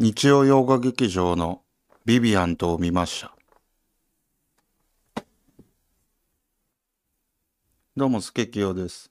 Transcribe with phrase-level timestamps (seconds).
[0.00, 1.62] 日曜洋画劇場の
[2.04, 3.34] ビビアントを見ました。
[7.96, 9.10] どうも、スケキヨです。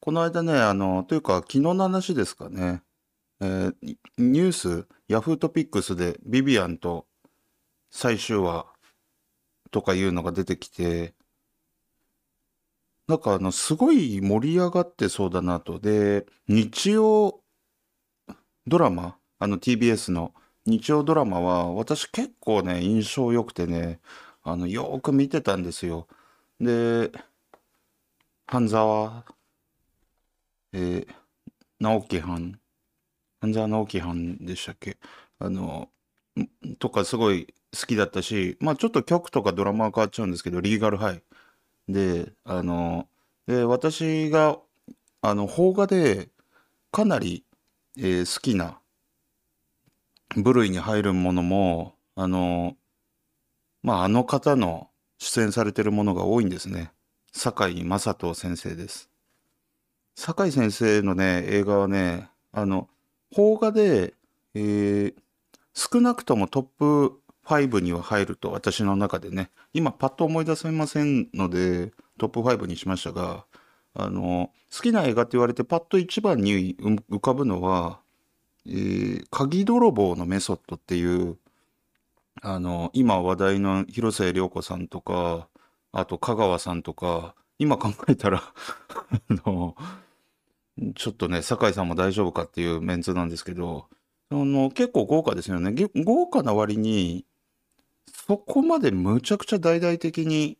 [0.00, 2.82] この間ね、あの、というか、昨日の話ですかね。
[3.42, 3.74] えー
[4.16, 7.06] ニュース、ヤフートピックスでビビアント
[7.90, 8.64] 最終話
[9.70, 11.14] とかいうのが出てきて、
[13.06, 15.78] なんかあの、すごい盛り上がってそうだなと。
[15.78, 17.43] で、日曜
[18.66, 20.34] ドラマ、あの TBS の
[20.66, 24.00] 日曜ドラマは、私結構ね、印象良くてね、
[24.42, 26.06] あの、よーく見てたんですよ。
[26.60, 27.10] で、
[28.46, 29.24] 半沢、
[30.72, 31.14] えー
[31.80, 32.60] 直樹藩、
[33.40, 34.98] 半沢直樹藩でしたっけ？
[35.38, 35.90] あの、
[36.78, 41.22] とかすごい好きだったし、まあちょっと曲とかドラマは変わっちゃうんですけど、リーガルハイ。
[41.88, 43.08] で、あの、
[43.46, 44.58] で、私が、
[45.22, 46.30] あの、邦画で
[46.92, 47.44] かなり、
[47.96, 48.78] えー好きな
[50.36, 52.76] 部類に入るものも、あの、
[53.82, 56.90] まあ、あの方の出演されてるものが多いんですね。
[57.32, 59.10] 堺井雅人先生です。
[60.16, 62.88] 堺先生のね、映画はね、あの、
[63.34, 64.14] 邦画で、
[64.54, 65.14] えー
[65.76, 73.44] 少なくともトップ5には入ると、私の中でね、今パッと思い出せませんので、トップ5にしましたが、
[73.94, 78.00] あの、好きな映画って言われてパッと一番に浮かぶのは、
[78.66, 81.38] えー鍵泥棒のメソッドっていう、
[82.42, 85.48] あの、今話題の広末涼子さんとか、
[85.92, 88.42] あと香川さんとか、今考えたら、
[89.10, 89.76] あの、
[90.96, 93.88] ちょっとね、酒井さんも大丈夫かっていうメンツなんですけど、
[94.30, 95.72] あの、結構豪華ですよね。
[96.04, 97.24] 豪華な割に、
[98.12, 100.58] そこまでむちゃくちゃ大々的に、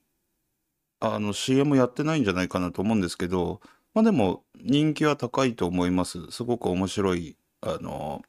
[1.12, 3.60] あの、CM やってないんじゃないかなと思うんですけど、
[3.94, 6.30] まあでも、人気は高いと思います。
[6.30, 8.22] すごく面白い、あの、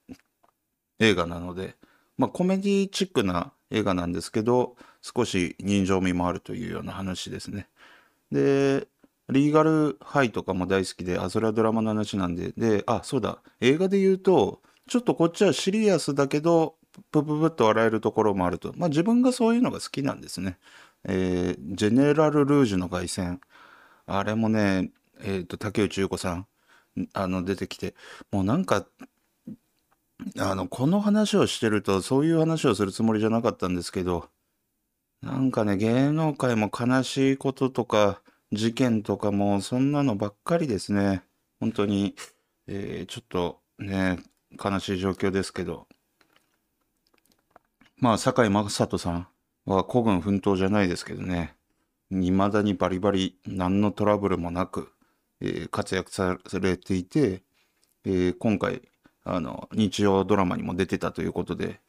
[1.00, 1.76] 映画なので、
[2.18, 7.68] まあコメディチックな映画なんですけど、少し人情味もあるというような話ですね。
[8.32, 8.88] で、
[9.30, 16.76] リーガルハイとかも大好きで、あ、それはドラマの話なんで、で、あ、そうだ、映画で言うと、ちょっとこっちはシリアスだけど、
[17.12, 18.74] プププッと笑えるところもあると。
[18.78, 20.58] まあ自分がそういうのが好きなんですね。
[21.08, 23.40] えージェネラル・ルージュの凱旋。
[24.08, 26.48] あれもね、えっと、竹内優子さん、
[27.14, 27.96] あの、出てきて、
[28.32, 28.86] もうなんか、
[30.40, 34.30] あの、この話をしてると、そういう話をするつもりじゃなかったんですけど、
[35.22, 41.24] なんかね、芸能界も悲しいこととか、事件とかも、そんなのばっかりですね。
[41.60, 42.16] 本当に、
[42.68, 44.20] えーちょっとね、
[44.64, 45.88] 悲しい状況ですけど。
[47.98, 49.28] まあ、堺雅人さん
[49.66, 51.56] は孤軍奮闘じゃないですけどね。
[52.12, 54.92] 未だにバリバリ何のトラブルもなく、
[55.42, 57.44] えー活躍されていて、
[58.06, 58.82] えー今回、
[59.24, 61.82] あの、日曜ドラマにも出てたということで、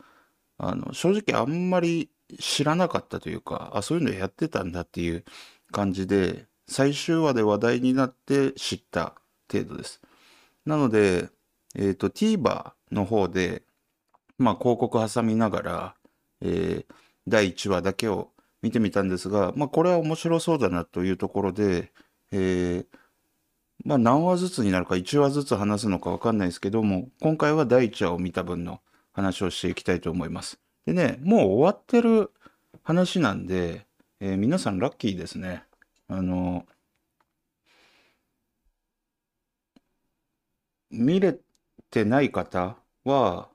[0.59, 2.11] あの、正直あんまり
[2.41, 5.25] 知らなかったというか、あ、そういうのやってたんだっていう
[5.73, 9.15] 感じで、最終話で話題になって知った
[9.53, 10.01] 程度です。
[10.67, 11.31] なので、
[11.77, 13.65] えっと、TVer の方で、
[14.39, 15.97] まあ、広告挟みながら、
[16.43, 16.95] えー
[17.29, 18.31] 第1話だけを
[18.63, 21.93] 見てみたんですが、まあ、これは面白そうだなというところで、
[22.33, 22.87] えー
[23.85, 28.81] まあ、何話ずつになるか、1話ずつ話すのか分かんないですけども、今回は第1話を見た分の
[29.13, 30.59] 話をしていきたいと思います。
[30.87, 32.33] でね、もう終わってる
[32.83, 33.87] 話なんで、
[34.21, 35.65] えー皆さんラッキーですね。
[36.09, 36.67] あの、
[40.91, 41.39] 見れ
[41.91, 43.49] てない方は、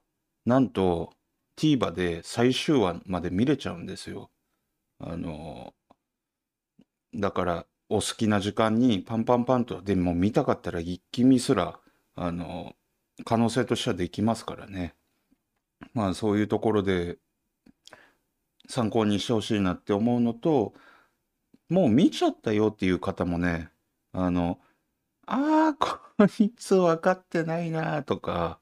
[0.45, 1.13] なんと
[1.61, 4.31] TVer で最終話まで見れちゃうんですよ。
[4.99, 5.75] あの、
[7.13, 11.79] だからお好きな時間にパンパンパンと、でも見たかったら一気見すら、
[12.16, 12.73] あの、
[13.25, 14.95] 可能性としてはできますからね。
[15.94, 17.17] まあそういうところで
[18.67, 20.73] 参考にしてほしいなって思うのと、
[21.69, 23.69] もう見ちゃったよっていう方もね、
[24.13, 24.59] あの、
[25.28, 28.59] ああ、こいつ分かってないなとか、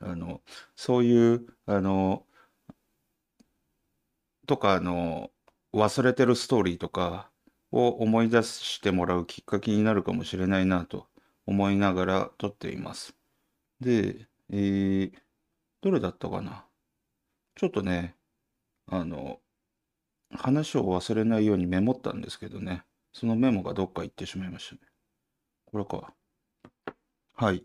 [0.00, 0.42] あの、
[0.76, 2.26] そういう、あの、
[4.50, 5.30] とか、あの、
[5.72, 7.30] 忘れてるストーリーとか
[7.70, 11.06] を思い出してもらうきっかけになるかもしれないなと
[11.46, 13.14] 思いながら撮っています。
[13.80, 15.12] で、えー、
[15.82, 16.64] どれだったかな？
[17.54, 18.16] ちょっとね、
[18.88, 19.38] あの、
[20.32, 22.82] 話を忘れないようにメモったんですけどね、
[23.12, 24.80] そのメモがどっか行ってしまいましたね。
[25.66, 26.12] これか。
[27.36, 27.64] はい。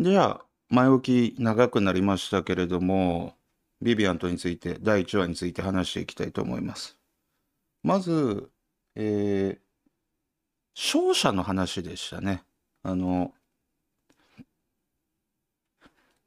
[0.00, 3.34] じゃあ、前置き長くなりましたけれども、
[3.86, 6.98] ビビアントについて、第1話について話していきたいと思います。
[7.84, 8.50] まず、
[8.96, 9.66] えー、
[10.74, 12.42] 勝者の話でしたね。
[12.82, 13.32] あの、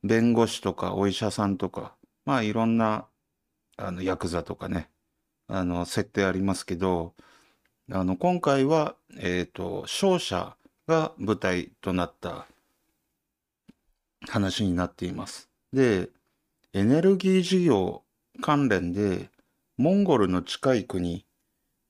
[0.03, 3.07] 弁護士とかお医者さんとか、まあいろんな、
[3.75, 4.89] あの、ヤクザとかね、
[5.49, 7.13] あの、設定ありますけど、
[7.91, 10.55] あの、今回は、えっ、と、商社
[10.87, 12.47] が舞台となった
[14.29, 15.49] 話になっています。
[15.73, 16.09] で、
[16.71, 18.03] エネルギー事業
[18.41, 19.31] 関連で、
[19.77, 21.25] モンゴルの近い国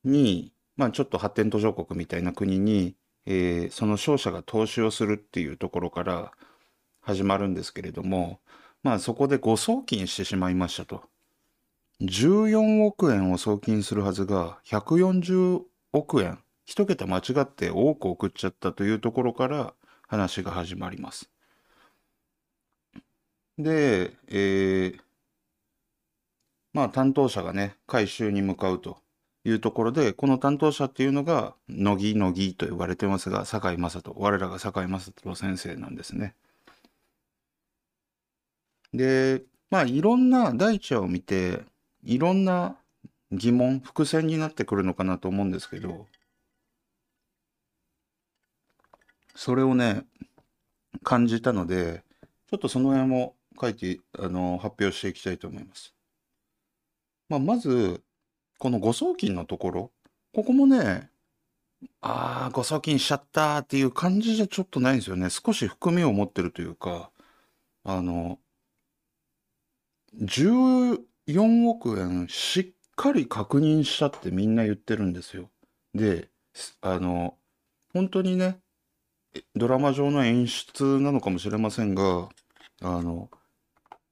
[0.06, 2.96] に、まあちょっと発展途上国みたいな国に、
[3.26, 6.32] えー、その商社が投資をするっていうところから
[7.02, 8.40] 始まるんですけれども、
[8.82, 11.04] まあそこで誤送金してしまいましたと。
[12.00, 15.62] 14億円を送金するはずが140
[15.92, 19.74] 億円、一桁間違って多く送っちゃったというところから
[20.08, 21.30] 話が始まります。
[23.60, 25.00] で、えー、
[26.72, 28.98] まあ担当者がね、回収に向かうと
[29.44, 36.36] いうところで、この担当者っていうのが、乃木乃木と呼ばれてますが、堺雅人、我らが堺雅人先生なんですね。
[38.94, 41.60] で、まあいろんな大地を見て、
[42.04, 42.78] いろんな
[43.34, 46.08] 疑問、伏線になってくるのかなと思うんですけど、
[49.36, 50.06] それをね、
[51.04, 52.04] 感じたので、
[52.50, 55.94] ちょっとその辺も書いて、あの、発表していきたいと思います。
[57.30, 58.04] まあ、まず、
[58.58, 59.92] この誤送金のところ、
[60.34, 61.12] ここもね、
[62.02, 65.30] ああ、誤送金しちゃったっていう感じじゃちょっとないんですよね。
[65.30, 67.12] 少し含みを持ってるというか、
[67.84, 68.40] あの、
[70.16, 75.50] 14億円しっかり確認したってみんな言ってるんですよ。
[75.94, 76.30] で、
[76.82, 77.38] あの、
[77.94, 78.60] 本当にね、
[79.56, 82.30] ドラマ上の演出なのかもしれませんが、
[82.82, 83.30] あの、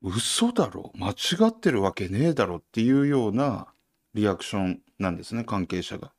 [0.01, 0.91] 嘘だろ？
[0.95, 1.13] 間違
[1.47, 3.67] ってるわけねえだろっていうような
[4.13, 6.11] リアクションなんですね、関係者が。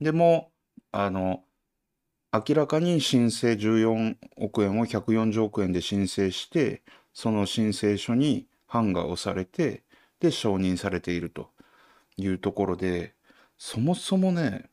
[0.00, 0.50] でも、
[0.92, 1.42] あの、
[2.32, 6.82] 明らかに申請14億円を140億円で申請して、
[7.14, 9.84] その申請書に判が押されて、
[10.20, 11.50] で、承認されていると
[12.16, 13.14] いうところで、
[13.58, 14.68] そもそもね、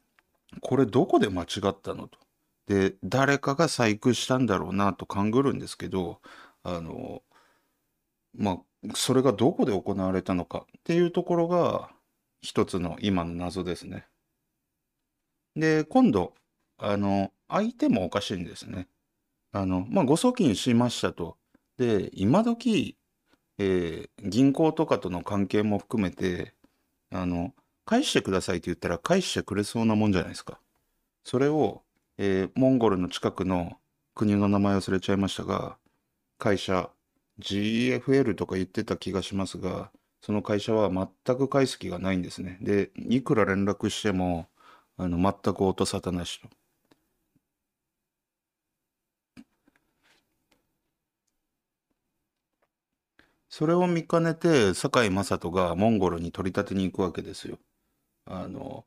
[0.61, 2.19] これどこで間違ったのと。
[2.67, 6.19] で、誰かが細工したんだろうなと勘ぐるんですけど、
[6.63, 7.21] あの、
[8.35, 11.89] まあ、それがどこで行われたのかっていうところが
[12.41, 14.05] 一つの今の謎ですね。
[15.55, 16.33] で、今度、
[16.77, 18.87] あの、相手もおかしいんですね。
[19.51, 21.37] あの、まあ、ご送金しましたと。
[21.77, 22.97] で、今時、
[23.59, 26.53] えー、銀行とかとの関係も含めて、
[27.11, 27.53] あの、
[27.85, 30.59] 返してくださいって言ったら返してくれそうなもんじゃないですか。
[31.23, 31.83] それを、
[32.17, 33.77] えー、モンゴルの近くの
[34.15, 35.77] 国の名前忘れちゃいましたが、
[36.37, 36.89] 会社、
[37.43, 39.91] GFL とか言ってた気がしますが、
[40.21, 42.57] その会社は全く返す気がないんですね。
[42.61, 44.47] で、いくら連絡しても、
[44.97, 46.49] あの、全く音沙汰なしと。
[53.49, 57.59] それを見かねて、堺雅人がモンゴルに取り立てに行くわけですよ。
[58.25, 58.85] あの、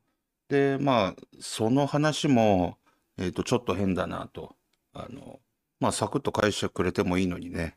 [0.48, 2.78] で、まあ、その話も、
[3.18, 4.56] えっ、ー、と、ちょっと変だなと。
[4.92, 5.40] あの、
[5.80, 7.76] まあ、サクッと返してくれてもいいのにね。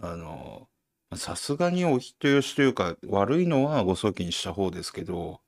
[0.00, 0.68] あの、
[1.16, 5.40] さすがにお人よしというか、悪いのはご送金した方ですけど、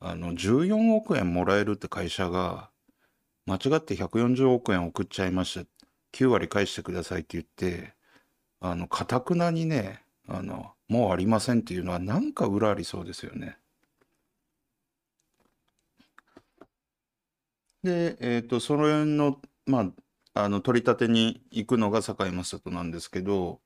[0.00, 2.70] あの、14億円もらえるって会社が、
[3.46, 5.66] 間違って140億円送っちゃいました。
[6.12, 7.94] 9割返してくださいって言って、
[8.60, 13.58] あの、かたくなにね、あの、もうありませんっていうのはなんか裏ありそうですよね。
[17.82, 19.92] で、えっ、ー、と、その辺の、ま
[20.34, 23.60] あ、あの、取り立てに行くのが堺雅人なんですけど、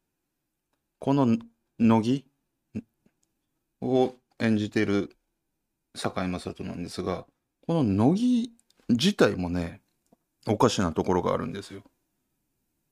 [0.99, 1.39] この
[1.79, 2.27] 乃木
[3.81, 5.17] を演じている
[5.95, 7.27] 堺雅人なんですが、
[7.67, 8.53] この乃木
[8.89, 9.83] 自体もね、
[10.47, 11.83] おかしなところがあるんですよ。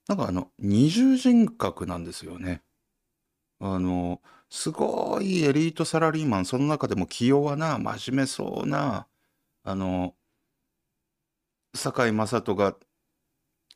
[0.08, 2.62] なんかあの、二重人格なんですよね。
[3.61, 4.20] あの、
[4.50, 9.06] すごいエリートサラリーマン、その中でも器用な、真面目そうな、
[9.62, 10.14] あの、
[11.75, 12.76] 堺雅人が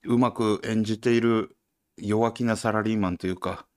[0.05, 1.57] うまく演じている
[1.97, 3.68] 弱気なサラリーマンというか、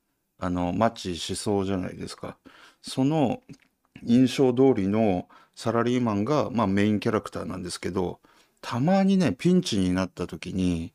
[0.42, 2.36] あの、マッチしそうじゃないですか。
[2.82, 3.44] その
[4.04, 8.20] 印象通りのサラリーマンが、まあメインキャラクターなんですけど、
[8.60, 10.94] たまにね、ピンチになった時に、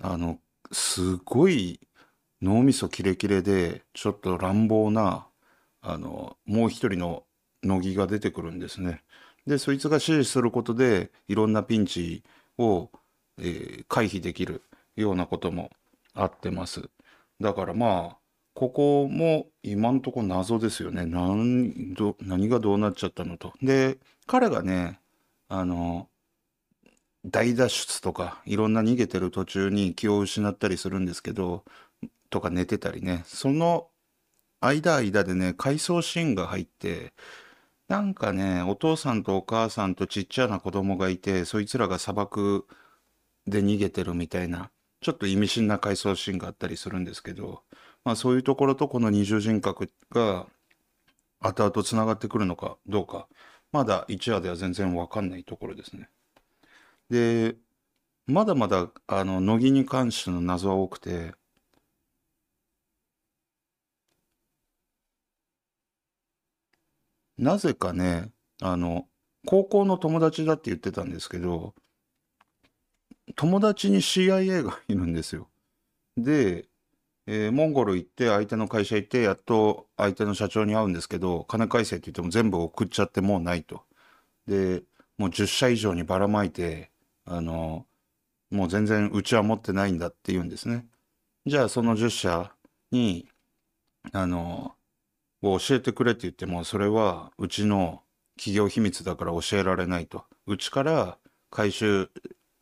[0.00, 0.40] あの、
[0.72, 1.80] すごい
[2.42, 5.28] 脳みそキレキレで、ちょっと乱暴な、
[5.80, 7.24] あの、もう一人の
[7.62, 9.04] 乃木が出てくるんですね。
[9.46, 12.24] で、そいつが指示することで、いろんなピンチ
[12.58, 12.90] を、
[13.38, 14.62] えー、回避できる
[14.96, 15.70] ようなことも
[16.14, 16.90] あってます。
[17.40, 18.21] だからまあ、
[18.54, 21.06] ここも今んとこ謎ですよね。
[21.06, 23.52] 何、ど、何がどうなっちゃったのと。
[23.62, 25.00] で、彼がね、
[25.48, 26.08] あの、
[27.24, 31.64] 大脱出とか、いろんな逃げてる途中に気を失ったりするんですけど、
[32.30, 33.88] とか寝てたりね、その
[34.60, 37.14] 間間でね、回想シーンが入って、
[37.88, 42.66] なんかね、お父さんとお母さんとちっちゃな子供がいて、そいつらが砂漠
[43.46, 47.62] で逃げてるみたいな、ちょっと意味深な回想シーンがあったりするんですけど、
[48.04, 50.46] まあそういうところとこの二重人格が
[51.40, 53.28] 後々つながってくるのかどうか、
[53.72, 56.08] まだ1話では全然わかんないところですね。
[57.10, 57.56] で、
[58.26, 61.34] まだまだ、あの、乃木に関しての謎は多くて、
[67.36, 68.30] なぜかね、
[68.62, 69.06] あの、
[69.46, 71.74] 高校の友達だって言ってたんですけど、
[73.36, 75.48] 友達に CIA がいるんですよ。
[76.16, 76.68] で、
[77.26, 83.84] えーモンゴル行って相手の会社行ってやっと相手の社長に会うんですけど金返せって言っても全部送っちゃってもうないと。
[84.46, 84.82] で
[85.18, 86.90] もう10社以上にばらまいて
[87.26, 87.86] あの
[88.50, 90.86] もう全然うちは持ってないんだって言うんですね。
[91.46, 92.52] じゃあその10社
[92.92, 93.28] に
[94.12, 94.74] あの
[95.42, 98.02] を教えてくれって言ってもそれはうちの
[98.36, 100.24] 企業秘密だから教えられないと。
[100.46, 101.18] うちから
[101.50, 102.10] 回収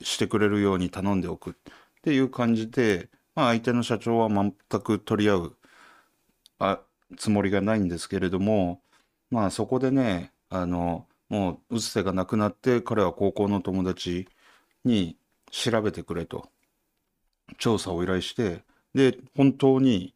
[0.02, 1.54] してくれるように頼んでおくっ
[2.02, 5.56] ていう感じでまあ、相手の社長は全く取り合う
[6.58, 6.80] あ
[7.16, 8.82] つもりがないんですけれども、
[9.30, 14.28] まあそこでね、あの、もう打つ手がなくなって彼は高校の友達
[14.84, 15.16] に
[15.50, 16.50] 調べてくれと
[17.58, 20.12] 調査を依頼してで本当に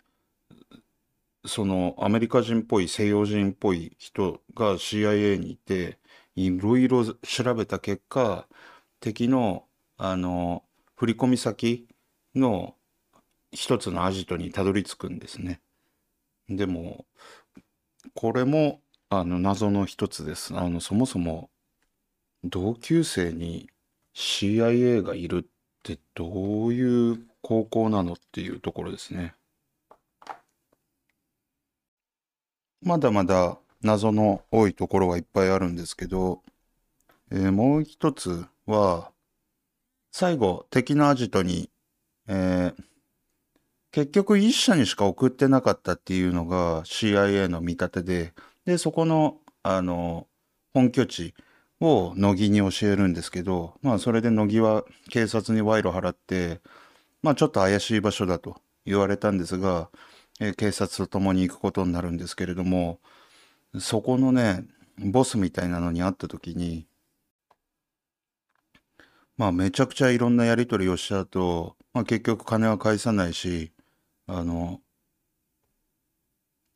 [1.47, 5.99] そのアメリカ人っぽい西洋人っぽい人が CIA にいて
[6.35, 8.49] いろいろ調べた結果
[9.01, 9.65] 敵の
[9.97, 10.65] あの
[10.97, 11.87] 振込先
[12.35, 12.75] の
[13.55, 15.61] 一つのアジトにたどり着くんですね。
[16.49, 17.07] でも、
[18.15, 20.55] これも、あの、謎の一つです。
[20.57, 21.51] あの、そもそも、
[22.45, 23.71] 同級生に
[24.15, 25.47] CIA がいるっ
[25.83, 29.35] てどういう高校なのっていうところですね。
[32.83, 36.43] まだまだ謎の多いところはいっぱいあるんですけど、
[37.31, 39.13] えーもう一つは、
[40.13, 41.71] 最後、敵のアジトに、
[42.29, 42.94] えー
[43.95, 48.35] 結局一社にしか送ってなかったっていうのが CIA の見立てで、
[48.65, 50.27] で、そこの、あの、
[50.73, 51.33] 本拠地
[51.79, 56.61] を乃木に教えるんですけど、まあそれで乃木は警察に賄賂払って、
[57.23, 59.91] まあちょっと怪しい場所だと言われたんですが、
[60.41, 62.99] え警察と共に行くことになるんですけれども、
[63.79, 64.65] そこのね、
[64.99, 66.89] ボスみたいなのに会った時に、
[69.37, 73.71] まあめちゃくちゃいろんなやり取りをした後、まあ結局金は返さないし、
[74.27, 74.81] あの、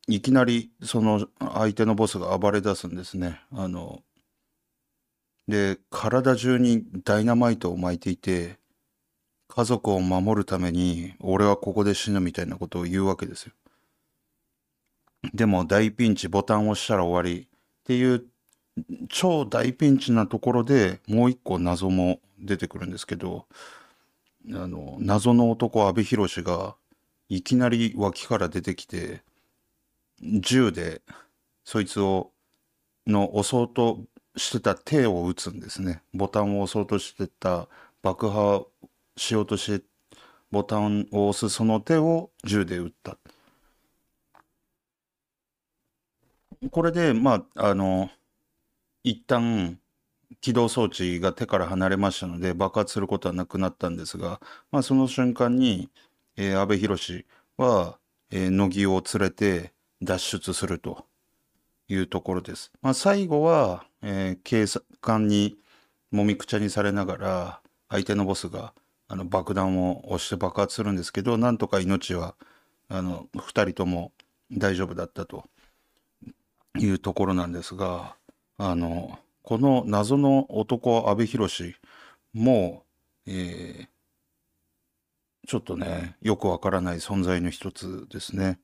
[0.07, 3.41] いきなりその相手のボスが暴れ出すんですね。
[3.51, 4.03] あの、
[5.47, 8.59] で、体中にダイナマイトを巻いていて、
[9.47, 13.53] 家族を守るために俺はここで死ぬみたいなことを言うわけですよ。
[15.33, 17.47] でも大ピンチボタンを押したら終わりっ
[17.83, 18.25] ていう
[19.09, 23.47] 超大ピンチなところでもう一個謎も出てくるんですけど、
[24.53, 26.75] あの、謎の男阿部寛が
[27.29, 29.23] いきなり脇から出てきて、
[30.21, 31.01] 銃で
[31.63, 32.31] そいつを、
[33.07, 34.05] の押そうと
[34.35, 36.01] してた手を撃つんですね。
[36.13, 37.67] ボタンを押そうとしてた、
[38.01, 38.65] 爆破
[39.17, 39.85] しようとして、
[40.51, 43.17] ボタンを押すその手を銃で撃った。
[46.71, 48.09] これで、まあ、あの、
[49.03, 49.79] 一旦
[50.41, 54.39] 起動装置が手から離れましたので爆発することはなくなったんですが、
[54.71, 55.89] まあ、その瞬間に
[56.41, 57.25] えー、安倍博
[57.57, 57.99] は、
[58.31, 61.05] えー、乃木を連れて脱出すると
[61.89, 62.71] いうところです。
[62.81, 64.65] まあ、最後は、えー、警
[65.01, 65.57] 官に
[66.11, 68.73] もみくちゃにされながら相手のボスが
[69.09, 72.35] あの爆弾を押して爆発するんですけどなんとか命は
[72.87, 74.13] あの2人とも
[74.49, 75.43] 大丈夫だったと
[76.77, 78.15] いうところなんですが
[78.57, 81.75] あのこの謎の男阿部寛
[82.33, 82.83] も、
[83.27, 83.87] えー、
[85.49, 88.59] ちょっとね、よくわからない存在の一つですね。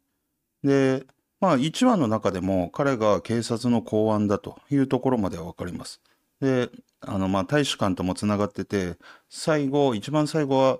[0.63, 1.03] で、
[1.39, 5.99] まあ1話の中でも彼が警察の公安だというところまではわかります。
[6.39, 6.69] で、
[7.01, 8.97] あのまあ大使館ともつながってて、
[9.29, 10.77] 最後、一番最後は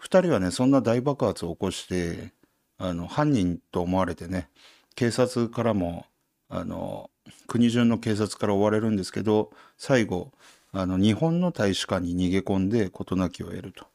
[0.00, 2.32] 2人はね、そんな大爆発を起こして、
[2.78, 4.50] あの犯人と思われてね、
[4.94, 6.06] 警察からも、
[6.48, 7.10] あの、
[7.48, 10.30] 国中の警察から追われるんですけど、最後、
[10.70, 13.86] あの日本の大使館に逃げ込んで事なきを得ると。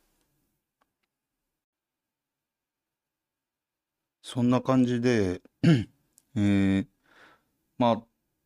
[4.23, 5.41] そんな感じで、
[6.35, 6.87] えー、
[7.77, 8.03] まあ、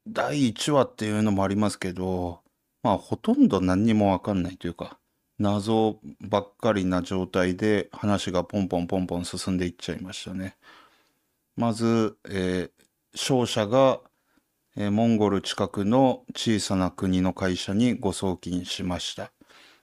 [0.07, 2.41] 第1話っていうのもありますけど、
[2.81, 4.97] まあ、ほとんど何にもわかんないというか、
[5.37, 10.57] 謎ばっかりな状態で話がポンポンポンポン進んでいっちゃいましたね。
[11.55, 12.71] まず、えー、
[13.13, 13.99] 商社が、
[14.75, 19.31] えー、モンゴル近くの小さな国の会社に誤送金しました。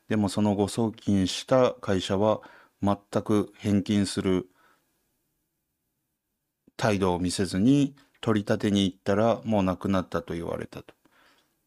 [0.09, 2.41] でもその誤送金した会社は
[2.83, 4.49] 全く返金する
[6.77, 10.95] 態度を見せずに取り立てに行ったらもう亡くなったと言われたと。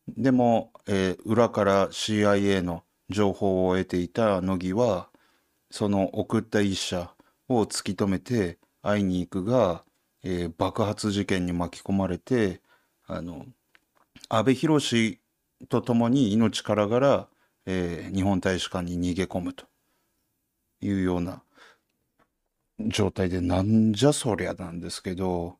[0.07, 5.09] でも、えー、裏から CIA の情報を得ていた乃木は
[5.69, 7.11] その送った一社
[7.49, 9.83] を突き止めて会いに行くが、
[10.23, 12.61] えー、爆発事件に巻き込まれて
[13.05, 13.45] あの
[14.29, 15.19] 安倍博
[15.69, 17.27] と共に命からがら、
[17.65, 19.65] えー、日本大使館に逃げ込むと
[20.81, 21.41] いうような
[22.79, 25.57] 状態でなんじゃそりゃなんですけど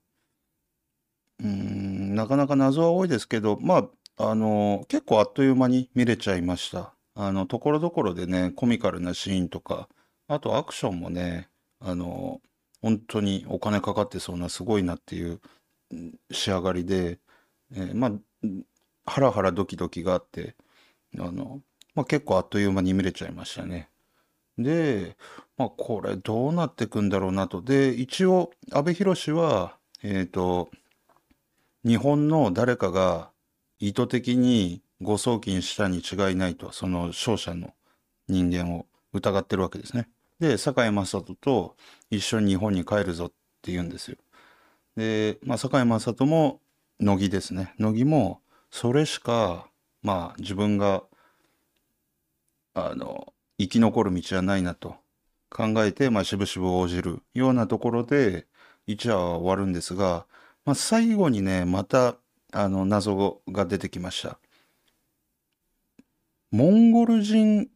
[1.39, 6.93] うんなかなか謎は多いですけどまああの結構あっという間に見れちゃいました。
[7.13, 9.87] あのところどころでねコミカルなシーンとか
[10.27, 12.41] あとアクションもねあの
[12.81, 15.39] 本当にお金かかってそうなすごいなっていう
[16.31, 17.19] 仕上がりで、
[17.73, 18.11] えー、まあ
[19.05, 20.55] ハラハラドキドキがあって
[21.17, 21.61] あの、
[21.95, 23.89] まあ、結構あっという間に見れちゃいましたね。
[24.57, 25.15] で、
[25.57, 27.61] まあ、これどうなっていくんだろうなと。
[27.61, 30.69] で一応阿部寛はえっ、と
[31.83, 33.31] 日本の誰かが
[33.79, 37.73] 意図的に誤送金したに違いないとその商社の
[38.27, 40.07] 人間を疑ってるわけですね。
[40.39, 41.75] で堺雅人と
[42.11, 43.29] 一緒に日本に帰るぞっ
[43.61, 44.17] て言うんですよ。
[44.95, 46.61] で、まあ、堺雅人も
[46.99, 49.67] 乃木ですね乃木もそれしか
[50.01, 51.03] まあ自分が
[52.73, 54.95] あの生き残る道はないなと
[55.49, 58.47] 考えて、まあ、しぶしぶ応じるようなところで
[58.85, 60.25] 一話は終わるんですが、
[60.65, 62.15] まあ、最後にねまた
[62.53, 64.39] あの謎が出てきました。
[66.51, 67.67] モンゴル人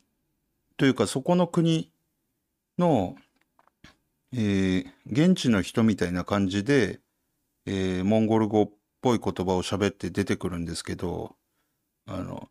[0.78, 1.92] というかそこの国
[2.78, 3.16] の、
[4.34, 7.02] えー、現地の人みたいな感じで、
[7.66, 11.36] えー、モンゴル語っぽい言葉を喋って出てくるんですけど
[12.08, 12.50] あの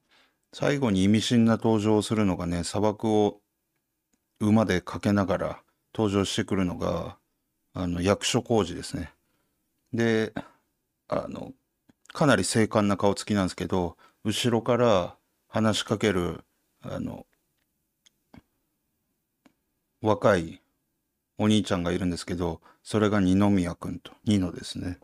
[0.52, 3.40] 最後に意味深な登場をするのがね砂漠を
[4.40, 5.62] 馬で駆けながら
[5.94, 7.16] 登場してくるのが
[7.74, 9.12] あの役所広司ですね。
[9.92, 10.32] で
[11.08, 11.52] あの
[12.12, 15.16] かなり精悍な顔つきなんですけど後ろから
[15.48, 16.44] 話しかける
[16.82, 17.26] あの
[20.00, 20.62] 若い
[21.38, 24.98] お兄ちゃんがいるんですけどそれが二宮君と二のですね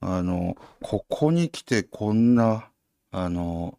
[0.00, 2.68] あのここに来てこんな
[3.10, 3.78] あの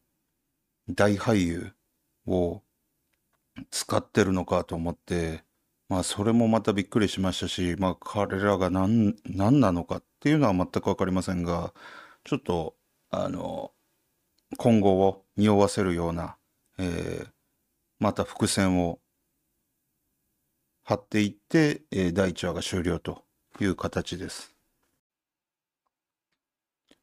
[0.90, 1.72] 大俳優
[2.26, 2.62] を
[3.72, 5.44] 使ってるのかと思って
[5.90, 11.74] まあそれもまたびっくりしましたしまあ彼らが何何なのかっていうのは全く分かりませんが
[12.24, 12.76] ちょっと
[13.12, 13.72] あの
[14.58, 16.38] 今後を匂わせるような、
[16.78, 17.28] えー、
[18.00, 19.00] また伏線を
[20.84, 23.24] 張っていって、えー、第1話が終了と
[23.60, 24.56] いう形です。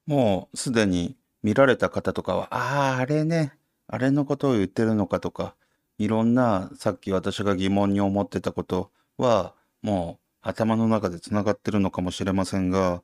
[0.07, 3.55] もうすでに見られた方とかは、ああ、あれね、
[3.89, 5.57] あれのことを言ってるのかとか、
[6.03, 13.03] いろんなさっき私が疑問に思ってたことは、もう頭の中でつながってるのかもしれませんが、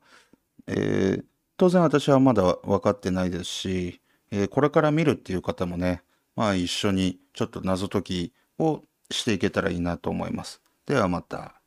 [0.67, 1.25] えー、
[1.57, 6.03] 当然私はまだ分かってないですし、えー、これから見るっていう方もね、
[6.35, 10.61] まあ一緒にちょっと謎解きをしていけたらいいなと思います。
[10.85, 11.58] ではまた。